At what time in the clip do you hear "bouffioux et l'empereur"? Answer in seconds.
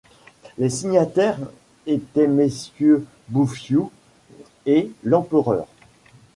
3.29-5.67